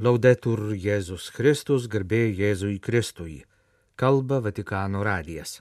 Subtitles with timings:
[0.00, 3.42] Laudetur Jėzus Kristus, garbė Jėzui Kristui.
[4.00, 5.58] Kalba Vatikano radijas.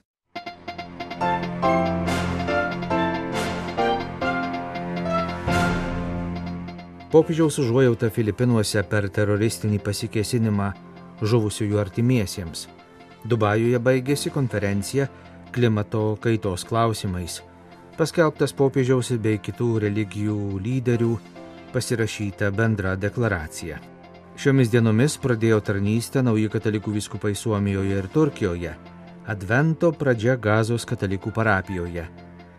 [7.11, 10.69] Popiežiaus užuojauta Filipinuose per teroristinį pasikėsinimą
[11.19, 12.63] žuvusiųjų artimiesiems.
[13.27, 15.11] Dubajuje baigėsi konferencija
[15.51, 17.41] klimato kaitos klausimais.
[17.99, 21.15] Paskelbtas popiežiaus bei kitų religijų lyderių
[21.75, 23.98] pasirašyta bendra deklaracija.
[24.39, 28.69] Šiomis dienomis pradėjo tarnystę nauji katalikų viskupai Suomijoje ir Turkijoje.
[29.27, 32.05] Advento pradžia Gazos katalikų parapijoje.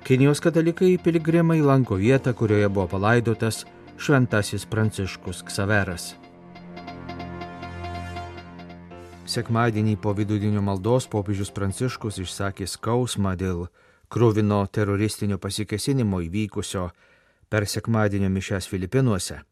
[0.04, 3.62] Kinijos katalikai piligrimai lanko vietą, kurioje buvo palaidotas
[3.96, 6.10] šventasis Pranciškus Ksaveras.
[9.24, 13.70] Sekmadienį po vidudienio maldos popiežius Pranciškus išsakė skausmą dėl
[14.12, 16.90] krūvino teroristinio pasikesinimo įvykusio
[17.48, 19.46] per sekmadienio mišes Filipinuose.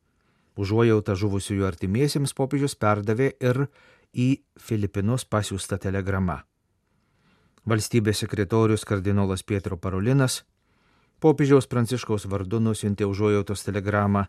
[0.59, 3.69] Užuojautą žuvusiųjų artimiesiems popiežius perdavė ir
[4.11, 6.41] į Filipinus pasiūstą telegramą.
[7.69, 10.43] Valstybės sekretorius kardinolas Pietro Parolinas
[11.21, 14.27] popiežiaus Pranciškaus vardu nusintė užuojautos telegramą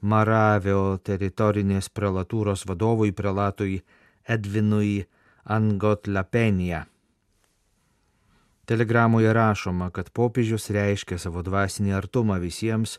[0.00, 3.80] Maravio teritorinės prelatūros vadovui prelatui
[4.26, 5.02] Edvinui
[5.44, 6.84] Angot Lapenija.
[8.68, 12.98] Telegramoje rašoma, kad popiežius reiškia savo dvasinį artumą visiems,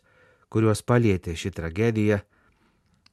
[0.49, 2.23] kuriuos palėtė ši tragedija,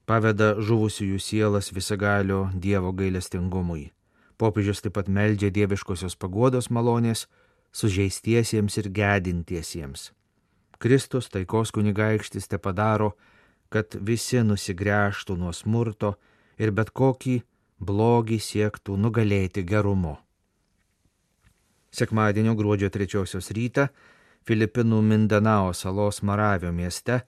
[0.06, 3.90] paveda žuvusiųjų sielas visagalio Dievo gailestingumui.
[4.38, 7.26] Popiežius taip pat meldžia dieviškosios paguodos malonės
[7.72, 10.10] sužeistiesiems ir gedintiesiems.
[10.78, 13.14] Kristus taikos kunigaikštis te padaro,
[13.72, 16.14] kad visi nusigręžtų nuo smurto
[16.60, 17.40] ir bet kokį
[17.80, 20.16] blogį siektų nugalėti gerumu.
[21.90, 23.88] Sekmadienio gruodžio trečiosios rytą
[24.46, 27.22] Filipinų Mindanao salos Maravio mieste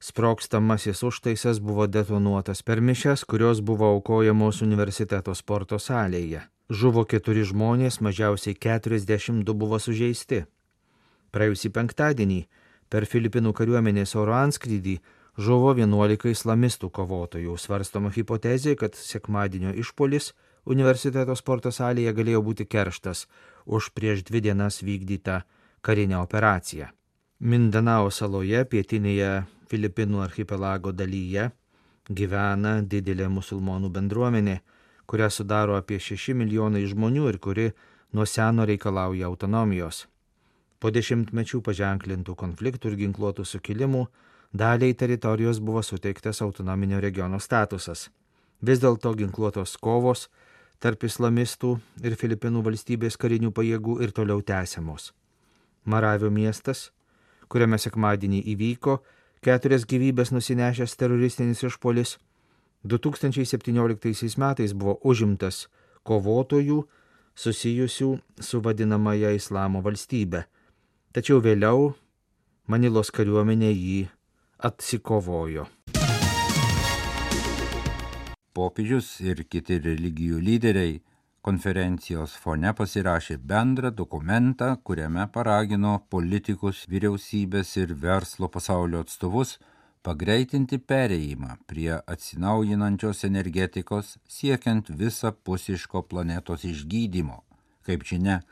[0.00, 6.44] sprokstamasis užtaisas buvo detonuotas per mišes, kurios buvo aukojamos universiteto sporto salėje.
[6.70, 10.44] Žuvo keturi žmonės, mažiausiai 42 buvo sužeisti.
[11.32, 12.40] Praėjusį penktadienį
[12.92, 14.98] per Filipinų kariuomenės oro anskrydį
[15.38, 17.56] žuvo 11 islamistų kovotojų.
[17.56, 20.32] Svarstoma hipotezė, kad sekmadienio išpolis
[20.68, 23.26] universiteto sporto salėje galėjo būti kerštas
[23.66, 25.42] už prieš dvi dienas vykdytą
[25.80, 26.92] karinę operaciją.
[27.38, 31.50] Mindanao saloje, pietinėje Filipinų archipelago dalyje,
[32.08, 34.60] gyvena didelė musulmonų bendruomenė,
[35.08, 37.66] kurią sudaro apie 6 milijonai žmonių ir kuri
[38.12, 40.06] nuo seno reikalauja autonomijos.
[40.78, 44.06] Po dešimtmečių paženklintų konfliktų ir ginkluotų sukilimų
[44.52, 48.08] daliai teritorijos buvo suteiktas autonominio regiono statusas.
[48.62, 50.28] Vis dėlto ginkluotos kovos
[50.78, 55.12] tarp islamistų ir Filipinų valstybės karinių pajėgų ir toliau tęsiamos.
[55.84, 56.90] Maravio miestas,
[57.48, 58.98] kuriame sekmadienį įvyko
[59.44, 62.16] keturias gyvybės nusinešęs teroristinis išpolis,
[62.84, 65.66] 2017 metais buvo užimtas
[66.06, 66.82] kovotojų
[67.38, 68.10] susijusių
[68.40, 70.44] su vadinamąją Islamo valstybę,
[71.12, 71.94] tačiau vėliau
[72.68, 74.00] Manilos kariuomenė jį
[74.60, 75.64] atsikovojo.
[78.52, 80.98] Popiežius ir kiti religijų lyderiai
[81.48, 89.54] konferencijos fone pasirašė bendrą dokumentą, kuriame paragino politikus, vyriausybės ir verslo pasaulio atstovus
[90.04, 97.40] pagreitinti pereimą prie atsinaujinančios energetikos siekiant visapusiško planetos išgydymo.
[97.86, 98.42] Kaip žinia,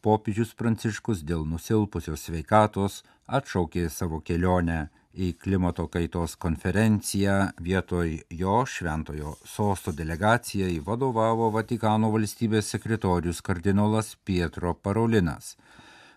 [0.00, 3.02] popiežius Pranciškus dėl nusilpusios sveikatos
[3.40, 12.68] atšaukė savo kelionę į klimato kaitos konferenciją vietoj jo šventojo sosto delegacijai vadovavo Vatikano valstybės
[12.74, 15.54] sekretorius kardinolas Pietro Parolinas.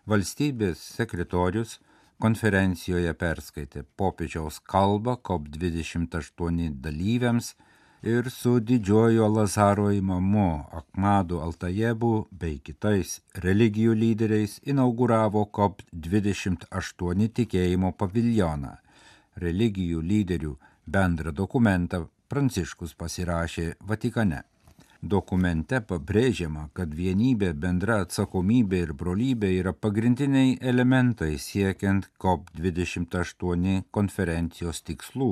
[0.10, 1.78] Valstybės sekretorius
[2.20, 7.54] konferencijoje perskaitė popiežiaus kalbą COP28 dalyviams
[8.04, 18.76] ir su didžiojo Lazaro imamu Akmadu Altajebu bei kitais religijų lyderiais inauguravo COP28 tikėjimo paviljoną
[19.38, 24.44] religijų lyderių bendrą dokumentą Pranciškus pasirašė Vatikane.
[25.02, 35.32] Dokumente pabrėžiama, kad vienybė, bendra atsakomybė ir brolybė yra pagrindiniai elementai siekiant COP28 konferencijos tikslų.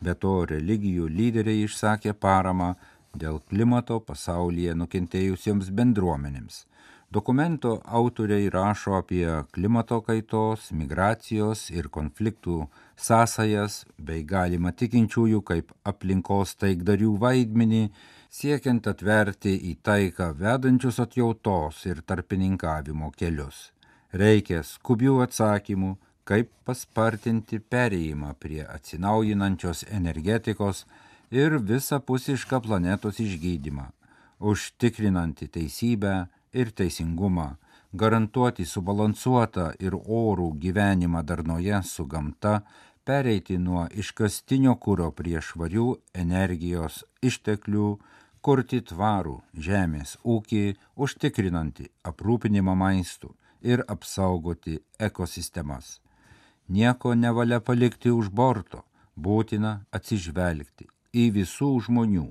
[0.00, 2.74] Be to, religijų lyderiai išsakė paramą
[3.18, 6.64] dėl klimato pasaulyje nukentėjusiems bendruomenėms.
[7.14, 12.56] Dokumento autoriai rašo apie klimato kaitos, migracijos ir konfliktų
[13.08, 13.76] sąsajas
[14.08, 17.84] bei galima tikinčiųjų kaip aplinkos taikdarių vaidmenį,
[18.34, 23.70] siekiant atverti į taiką vedančius atjautos ir tarpininkavimo kelius.
[24.10, 25.94] Reikia skubių atsakymų,
[26.26, 30.82] kaip paspartinti perėjimą prie atsinaujinančios energetikos
[31.30, 33.92] ir visapusišką planetos išgydymą,
[34.40, 37.48] užtikrinanti teisybę ir teisingumą,
[37.92, 42.62] garantuoti subalansuotą ir orų gyvenimą darnoje su gamta,
[43.04, 45.88] pereiti nuo iškastinio kūro prie švarių
[46.24, 47.88] energijos išteklių,
[48.44, 50.64] kurti tvarų žemės ūkį,
[51.04, 53.30] užtikrinantį aprūpinimą maistų
[53.64, 56.00] ir apsaugoti ekosistemas.
[56.68, 58.84] Nieko nevalia palikti už borto,
[59.16, 62.26] būtina atsižvelgti į visų žmonių,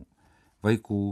[0.65, 1.03] vaikų,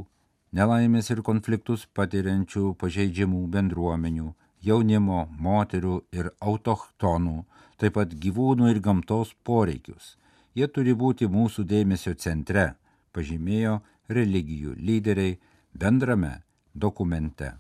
[0.51, 7.38] nelaimės ir konfliktus patiriančių pažeidžiamų bendruomenių, jaunimo, moterų ir autochtonų,
[7.77, 10.18] taip pat gyvūnų ir gamtos poreikius.
[10.53, 12.75] Jie turi būti mūsų dėmesio centre,
[13.15, 13.80] pažymėjo
[14.12, 15.38] religijų lyderiai
[15.74, 16.42] bendrame
[16.74, 17.56] dokumente.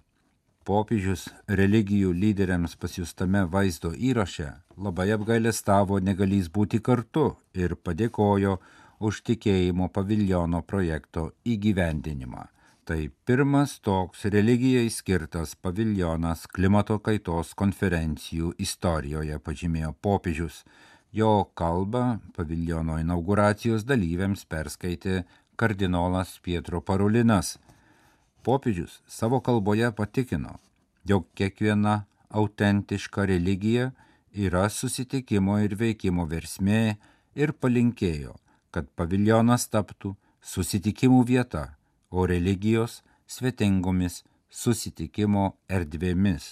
[0.67, 8.59] Popiežius religijų lyderiams pasiustame vaizdo įraše labai apgailestavo negalys būti kartu ir padėkojo
[9.01, 12.45] už tikėjimo paviljono projekto įgyvendinimą.
[12.83, 20.63] Tai pirmas toks religijai skirtas paviljonas klimato kaitos konferencijų istorijoje, pažymėjo popiežius.
[21.13, 25.25] Jo kalbą paviljono inauguracijos dalyviams perskaitė
[25.61, 27.59] kardinolas Pietro Parulinas.
[28.41, 30.55] Popiežius savo kalboje patikino,
[31.05, 33.91] jog kiekviena autentiška religija
[34.33, 36.95] yra susitikimo ir veikimo versmė
[37.37, 38.33] ir palinkėjo,
[38.73, 41.75] kad paviljonas taptų susitikimų vieta,
[42.11, 44.21] o religijos svetingomis
[44.51, 46.47] susitikimo erdvėmis.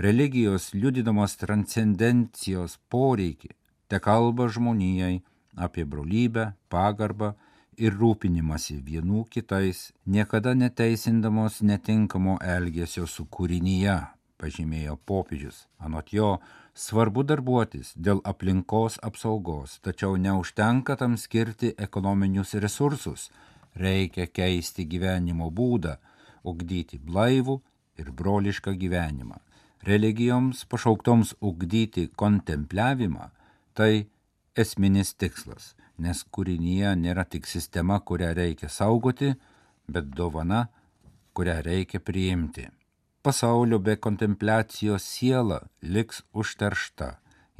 [0.00, 3.52] Religijos liudydamos transcendencijos poreikį
[3.90, 5.20] te kalba žmonijai
[5.56, 7.34] apie brolybę, pagarbą
[7.80, 13.98] ir rūpinimasi vienų kitais, niekada neteisindamos netinkamo elgesio su kūrinyje,
[14.40, 15.66] pažymėjo popiežius.
[15.78, 16.38] Anot jo,
[16.74, 23.28] svarbu darbuotis dėl aplinkos apsaugos, tačiau neužtenka tam skirti ekonominius resursus,
[23.76, 25.96] reikia keisti gyvenimo būdą,
[26.44, 27.60] ugdyti blaivų
[28.00, 29.38] ir brolišką gyvenimą.
[29.86, 33.30] Religijoms pašauktoms ugdyti kontempliavimą-
[33.76, 34.06] tai
[34.56, 39.34] esminis tikslas nes kūrinyje nėra tik sistema, kurią reikia saugoti,
[39.88, 40.66] bet dovana,
[41.36, 42.68] kurią reikia priimti.
[43.22, 47.10] Pasaulio be kontempliacijos siela liks užteršta,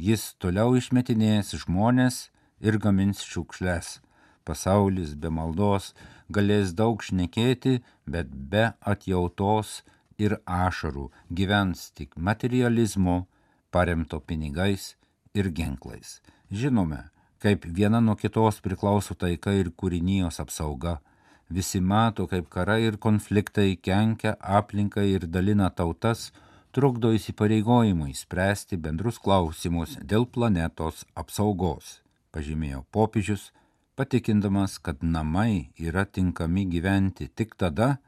[0.00, 2.28] jis toliau išmetinės žmonės
[2.64, 3.98] ir gamins šiukšles.
[4.44, 5.92] Pasaulis be maldos
[6.32, 9.80] galės daug šnekėti, bet be atjautos
[10.18, 13.24] ir ašarų gyvens tik materializmu,
[13.70, 14.94] paremto pinigais
[15.34, 16.18] ir ginklais.
[16.50, 17.04] Žinome,
[17.40, 20.98] kaip viena nuo kitos priklauso taika ir kūrinijos apsauga.
[21.50, 26.30] Visi mato, kaip karai ir konfliktai kenkia aplinkai ir dalina tautas,
[26.70, 31.98] trukdo įsipareigojimui spręsti bendrus klausimus dėl planetos apsaugos,
[32.30, 33.50] pažymėjo popiežius,
[34.00, 37.98] patikindamas, kad namai yra tinkami gyventi tik tada,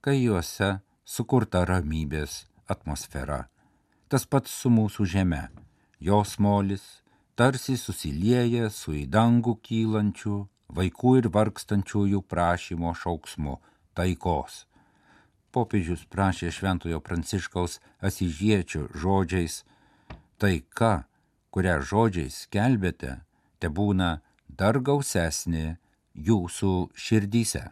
[0.00, 0.68] kai juose
[1.02, 3.40] sukurta ramybės atmosfera.
[4.06, 5.42] Tas pats su mūsų žeme,
[5.98, 6.86] jos molis,
[7.34, 10.38] tarsi susilieja su į dangų kylančių
[10.78, 13.58] vaikų ir vargstančiųjų prašymo šauksmu
[13.98, 14.68] taikos.
[15.50, 19.64] Popiežius prašė Šventojo Pranciškaus asižiečio žodžiais,
[20.38, 21.00] taika,
[21.50, 23.16] kurią žodžiais skelbėte,
[23.58, 24.20] te būna
[24.58, 25.76] dar gausesnė
[26.12, 27.62] jūsų širdyse.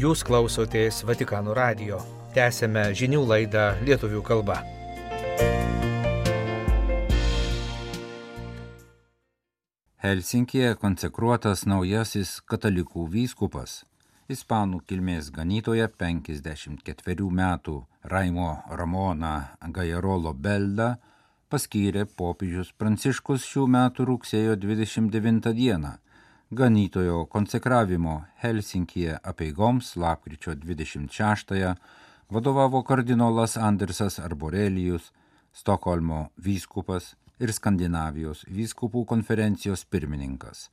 [0.00, 1.98] Jūs klausotės Vatikano radio.
[2.32, 4.60] Tęsėme žinių laidą lietuvių kalba.
[10.00, 13.82] Helsinkije konsekruotas naujasis katalikų vyskupas,
[14.30, 17.76] ispanų kilmės ganytoja 54 metų
[18.12, 19.32] Raimo Ramona
[19.76, 20.92] Gajarolo Belda
[21.50, 25.96] paskyrė popiežius Pranciškus šių metų rugsėjo 29 dieną
[26.50, 31.74] ganytojo konsekravimo Helsinkije apieigoms lapkričio 26
[32.30, 35.12] vadovavo kardinolas Andersas Arborelijus,
[35.52, 40.68] Stokholmo vyskupas ir Skandinavijos vyskupų konferencijos pirmininkas.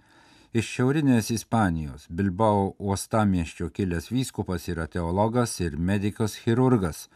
[0.56, 7.10] Iš šiaurinės Ispanijos Bilbao uostamieščio kilęs vyskupas yra teologas ir medikas chirurgas.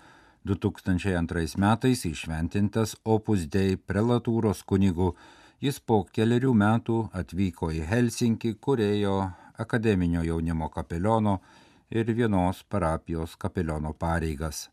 [0.43, 5.13] 2002 metais išventintas Opus Dei prelatūros kunigų,
[5.63, 9.15] jis po keliarių metų atvyko į Helsinkį, kurėjo
[9.55, 11.39] akademinio jaunimo kapeliono
[11.89, 14.67] ir vienos parapijos kapeliono pareigas.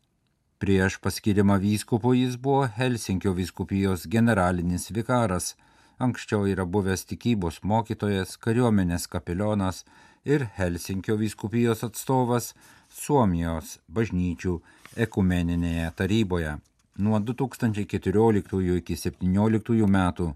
[0.59, 5.53] Prieš paskirimą vyskupu jis buvo Helsinkio vyskupijos generalinis vikaras,
[5.99, 9.83] anksčiau yra buvęs tikybos mokytojas, kariuomenės kapelionas
[10.25, 12.53] ir Helsinkio vyskupijos atstovas
[12.89, 14.59] Suomijos bažnyčių
[14.95, 16.57] ekumeninėje taryboje.
[16.99, 20.33] nuo 2014 iki 2017 metų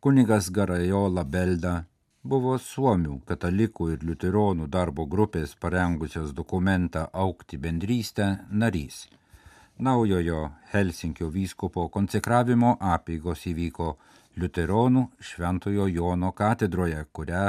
[0.00, 1.84] kunigas Garajola Belda
[2.22, 9.08] buvo Suomių katalikų ir liuteronų darbo grupės parengusios dokumentą Aukti bendrystę narys.
[9.78, 13.96] Naujojo Helsinkio vyskupo konsekravimo apėgos įvyko
[14.36, 17.44] liuteronų Šventojo Jono katedroje, kurią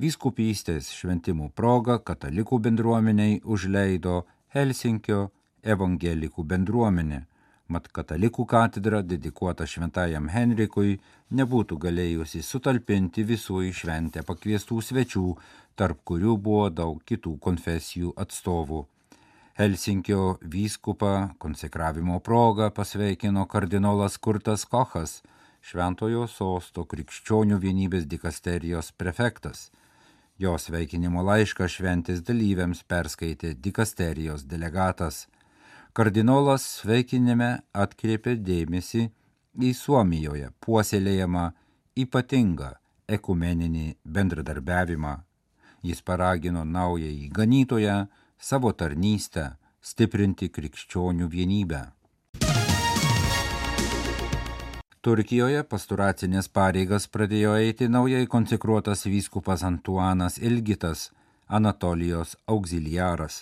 [0.00, 5.30] vyskupystės šventimų proga katalikų bendruomeniai užleido Helsinkio
[5.62, 7.24] evangelikų bendruomenė
[7.68, 10.98] mat katalikų katedra dedikuota šventajam Henrikui
[11.34, 15.26] nebūtų galėjusi sutalpinti visų į šventę pakviestų svečių,
[15.74, 18.84] tarp kurių buvo daug kitų konfesijų atstovų.
[19.56, 25.22] Helsinkio vyskupą konsekravimo progą pasveikino kardinolas Kurtas Kochas,
[25.66, 29.70] Šventojo sosto krikščionių vienybės dikasterijos prefektas.
[30.38, 35.24] Jo sveikinimo laišką šventės dalyviams perskaitė dikasterijos delegatas
[35.96, 39.06] Kardinolas sveikinime atkreipė dėmesį
[39.64, 41.44] į Suomijoje puoselėjamą
[42.04, 42.68] ypatingą
[43.16, 45.14] ekumeninį bendradarbiavimą.
[45.80, 47.96] Jis paragino naująjį ganytoją
[48.36, 49.48] savo tarnystę
[49.80, 51.82] stiprinti krikščionių vienybę.
[55.06, 61.12] Turkijoje pasturacinės pareigas pradėjo eiti naujai konsekruotas vyskupas Antuanas Ilgitas,
[61.46, 63.36] Anatolijos auxiliaras.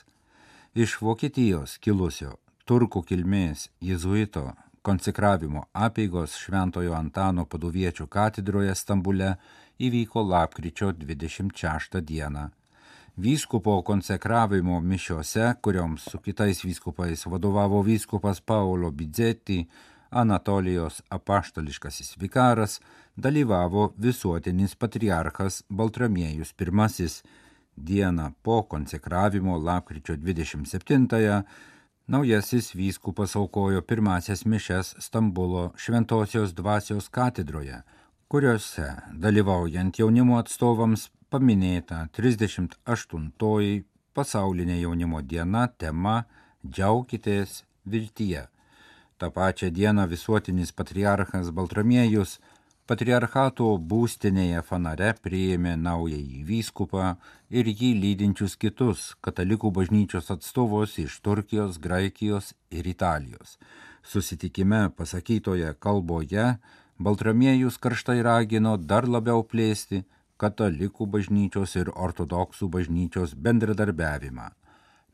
[0.76, 2.34] Iš Vokietijos kilusio
[2.68, 4.42] turkų kilmės jėzuito
[4.84, 9.32] konsekravimo apėgos Šventojo Antano paduviečio katedroje Stambule
[9.80, 12.44] įvyko lapkričio 26 dieną.
[13.16, 19.62] Vyskupo konsekravimo mišiose, kurioms su kitais vyskupais vadovavo vyskupas Paulo Bidzetti,
[20.14, 22.80] Anatolijos apaštališkasis vikaras,
[23.16, 27.08] dalyvavo visuotinis patriarchas Baltramiejus I.
[27.76, 31.42] Dieną po konsekravimo lapkričio 27-ąją
[32.06, 37.78] Naujasis vyskupas aukojo pirmasias mišes Stambulo Šventojios dvasios katedroje,
[38.28, 38.88] kuriuose
[39.24, 46.18] dalyvaujant jaunimo atstovams paminėta 38-oji pasaulinė jaunimo diena tema
[46.66, 48.44] Džiaukitės viltyje.
[49.18, 52.38] Ta pačia diena visuotinis patriarchas Baltramiejus
[52.84, 57.14] Patriarchato būstinėje Fanare priėmė naująjį vyskupą
[57.48, 63.56] ir jį lydinčius kitus katalikų bažnyčios atstovus iš Turkijos, Graikijos ir Italijos.
[64.04, 66.58] Susitikime pasakytoje kalboje
[67.00, 70.02] Baltramiejus karštai ragino dar labiau plėsti
[70.36, 74.50] katalikų bažnyčios ir ortodoksų bažnyčios bendradarbiavimą.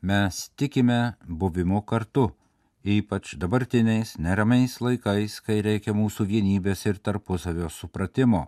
[0.01, 2.33] Mes tikime buvimu kartu
[2.83, 8.47] ypač dabartiniais neramiais laikais, kai reikia mūsų vienybės ir tarpusavio supratimo,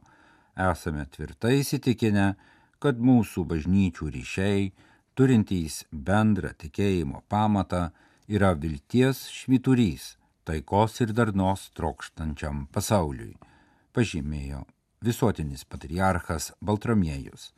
[0.58, 2.34] esame tvirtai įsitikinę,
[2.82, 4.72] kad mūsų bažnyčių ryšiai,
[5.16, 7.92] turintys bendrą tikėjimo pamatą,
[8.28, 13.36] yra vilties švyturys, taikos ir darnos trokštančiam pasauliui,
[13.94, 14.64] pažymėjo
[15.04, 17.52] visuotinis patriarchas Baltramiejus.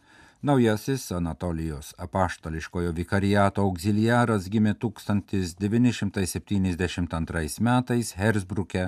[0.45, 8.83] Naujasis Anatolijos apaštališkojo vikariato auxiliaras gimė 1972 metais Hersbruke,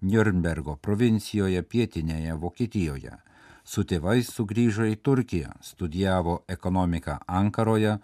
[0.00, 3.12] Nürnbergo provincijoje pietinėje Vokietijoje.
[3.62, 7.94] Su tėvais sugrįžo į Turkiją, studijavo ekonomiką Ankaroje,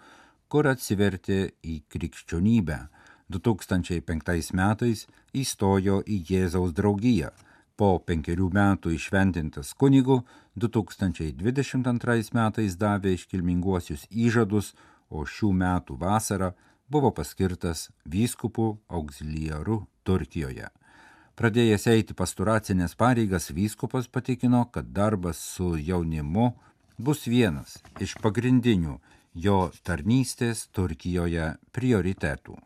[0.47, 2.79] kur atsivertė į krikščionybę.
[3.33, 7.33] 2005 metais įstojo į Jėzaus draugiją
[7.79, 10.19] po penkerių metų išventintas kunigu
[10.59, 14.73] 2022 metais davė iškilminguosius įžadus,
[15.09, 16.51] o šių metų vasarą
[16.91, 18.67] buvo paskirtas vyskupų
[18.99, 20.67] auxiliaru Turkijoje.
[21.39, 26.51] Pradėjęs eiti pasturacinės pareigas, vyskupas patikino, kad darbas su jaunimu
[26.99, 28.99] bus vienas iš pagrindinių
[29.39, 32.59] jo tarnystės Turkijoje prioritetų.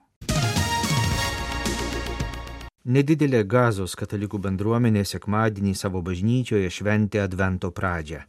[2.84, 8.26] Nedidelė gazos katalikų bendruomenė sekmadienį savo bažnyčioje šventė Advento pradžią.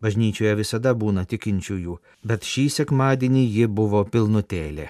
[0.00, 4.88] Bažnyčioje visada būna tikinčiųjų, bet šį sekmadienį ji buvo pilnutėlė.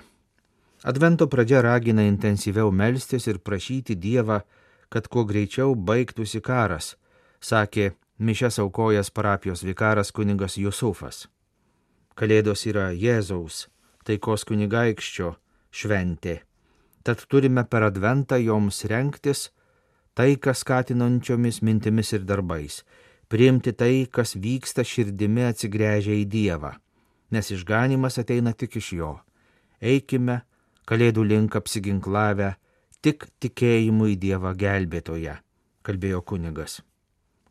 [0.87, 4.44] Advento pradžia ragina intensyviau melstis ir prašyti Dievą,
[4.88, 6.94] kad kuo greičiau baigtųsi karas,
[7.40, 11.26] sakė Mišes aukojas parapijos vikaras kunigas Jusufas.
[12.14, 13.66] Kalėdos yra Jėzaus,
[14.06, 15.34] taikos kunigaikščio
[15.70, 16.44] šventė
[17.02, 19.48] tad turime per adventą joms renktis
[20.18, 22.80] taiką skatinančiomis mintimis ir darbais,
[23.30, 26.72] priimti tai, kas vyksta širdimi atsigręžę į Dievą,
[27.30, 29.12] nes išganimas ateina tik iš Jo.
[29.78, 30.40] Eikime,
[30.90, 32.56] kalėdų link apsiginklavę,
[32.98, 35.38] tik tikėjimu į Dievą gelbėtoje,
[35.86, 36.80] kalbėjo kunigas.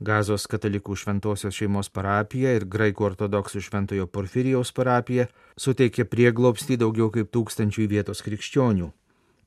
[0.03, 5.25] Gazos katalikų šventosios šeimos parapija ir graikų ortodoksų šventojo Porfirijaus parapija
[5.57, 8.91] suteikė prieglobstį daugiau kaip tūkstančių vietos krikščionių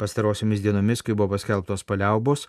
[0.01, 2.47] Pastarosiomis dienomis, kai buvo paskelbtos paliaubos,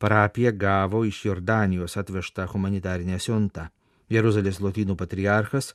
[0.00, 3.68] parapija gavo iš Jordanijos atvežtą humanitarinę siuntą.
[4.08, 5.74] Jeruzalės lotynų patriarchas,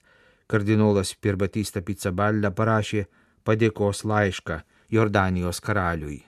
[0.49, 3.05] kardinolas Pirbatista Pizzaballa parašė
[3.45, 6.23] padėkos laišką Jordanijos karaliui.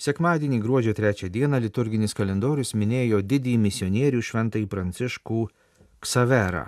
[0.00, 5.40] Sekmadienį gruodžio trečią dieną liturginis kalendorius minėjo didįjį misionierių šventąjį Pranciškų
[6.00, 6.66] Ksaverą.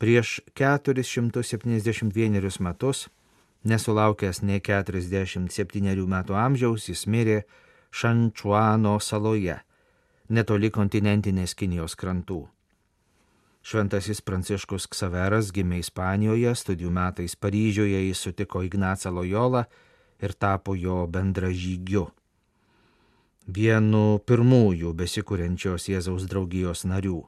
[0.00, 2.08] Prieš 471
[2.64, 3.12] metus,
[3.68, 7.42] nesulaukęs ne 47 metų amžiaus, jis mirė
[7.92, 9.58] Šančuano saloje,
[10.32, 12.46] netoli kontinentinės Kinijos krantų.
[13.60, 19.66] Šventasis Pranciškus Ksaveras gimė Ispanijoje, studijų metais Paryžiuje jis sutiko Ignacą Lojolą
[20.24, 22.06] ir tapo jo bendražygiu.
[23.50, 27.20] Vienu pirmųjų besikūrenčios Jėzaus draugijos narių.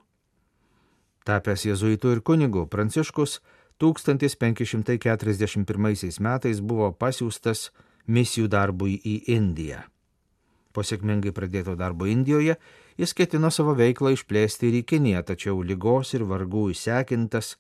[1.29, 3.33] Tapęs jėzuitų ir kunigu, Pranciškus
[3.79, 7.71] 1541 metais buvo pasiūstas
[8.07, 9.83] misijų darbui į Indiją.
[10.73, 12.57] Po sėkmingai pradėto darbo Indijoje
[12.97, 17.57] jis ketino savo veiklą išplėsti ir į Kiniją, tačiau lygos ir vargų įsekintas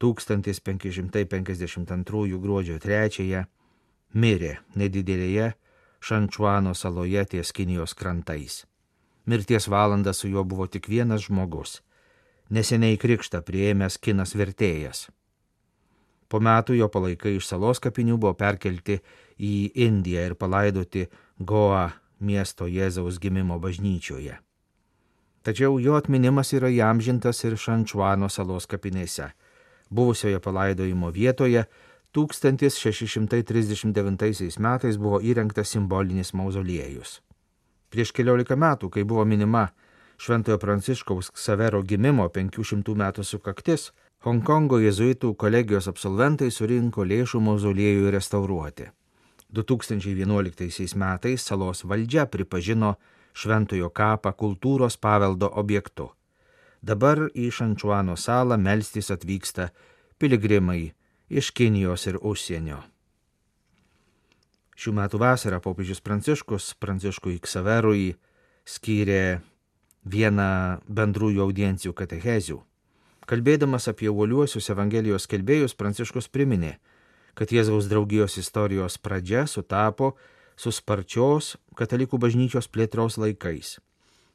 [0.00, 3.44] 1552 gruodžio 3
[4.14, 5.52] mirė nedidelėje
[6.00, 8.66] Šančuano saloje ties Kinijos krantais.
[9.26, 11.82] Mirties valanda su juo buvo tik vienas žmogus-
[12.50, 15.08] neseniai krikštą prieėmęs kinas vertėjas.
[16.28, 18.98] Po metų jo palaikai iš salos kapinių buvo perkelti
[19.40, 21.06] į Indiją ir palaidoti
[21.38, 24.36] Goa miesto Jėzaus gimimo bažnyčioje.
[25.42, 29.32] Tačiau jo atminimas yra įamžintas ir Šančuano salos kapinėse.
[29.88, 31.64] Buvusioje palaidojimo vietoje
[32.12, 37.22] 1639 metais buvo įrengtas simbolinis mauzoliejus.
[37.88, 39.68] Prieš keliolika metų, kai buvo minima
[40.18, 43.92] Šventojo Pranciškaus Savero gimimo 500 metų sukaktis,
[44.26, 48.88] Hongkongo jezuitų kolegijos absolventai surinko lėšų mauzoliejui restauruoti.
[49.54, 52.96] 2011 metais salos valdžia pripažino
[53.32, 56.08] Šventojo kapą kultūros paveldo objektu.
[56.82, 59.70] Dabar į Šančuano salą melstis atvyksta
[60.18, 60.92] piligrimai
[61.30, 62.80] iš Kinijos ir užsienio.
[64.78, 68.16] Šių metų vasarą popiežius Pranciškus Pranciškui Ksaverui
[68.66, 69.40] skyrė
[70.08, 72.58] vieną bendrųjų audiencijų katechezių.
[73.28, 76.78] Kalbėdamas apie uoliuosius Evangelijos kelbėjus, Pranciškus priminė,
[77.36, 80.14] kad Jėzaus draugijos istorijos pradžia sutapo
[80.56, 83.76] su sparčios katalikų bažnyčios plėtros laikais.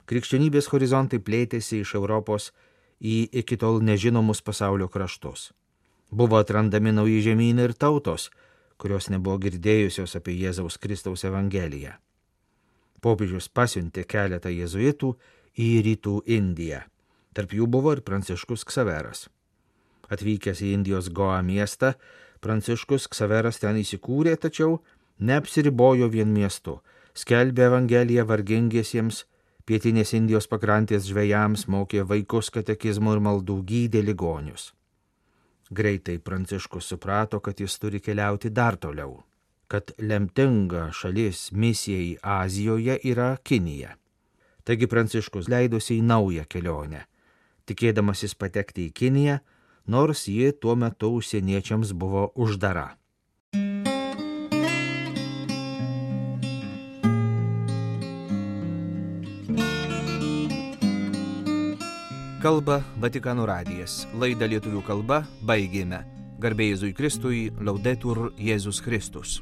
[0.05, 2.51] Krikščionybės horizontai plėtėsi iš Europos
[3.01, 5.51] į iki tol nežinomus pasaulio kraštus.
[6.11, 8.29] Buvo atrandami nauji žemynai ir tautos,
[8.77, 11.95] kurios nebuvo girdėjusios apie Jėzaus Kristaus Evangeliją.
[13.03, 15.15] Popiežius pasiuntė keletą jėzuitų
[15.59, 16.81] į rytų Indiją.
[17.33, 19.27] Tarp jų buvo ir Pranciškus Ksaveras.
[20.13, 21.93] Atvykęs į Indijos Goa miestą,
[22.43, 24.81] Pranciškus Ksaveras ten įsikūrė, tačiau
[25.19, 26.79] neapsiribojo vien miestu,
[27.15, 29.23] skelbė Evangeliją vargingiesiems,
[29.65, 34.73] pietinės Indijos pakrantės žvėjams, mokė vaikus katekizmų ir maldų, gydė ligonius.
[35.73, 39.23] Greitai Pranciškus suprato, kad jis turi keliauti dar toliau,
[39.71, 43.95] kad lemtinga šalis misijai Azijoje yra Kinija.
[44.63, 47.03] Taigi Pranciškus leidosi į naują kelionę,
[47.67, 49.39] tikėdamasis patekti į Kiniją,
[49.91, 52.93] nors ji tuo metu užsieniečiams buvo uždara.
[62.43, 64.01] Kalba Vatikano radijas.
[64.19, 66.01] Laidą lietuvių kalba baigėme.
[66.43, 69.37] Garbėjai Jėzui Kristui, laudetur Jėzus Kristus.